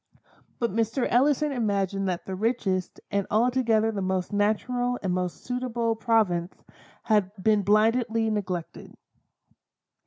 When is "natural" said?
4.33-4.97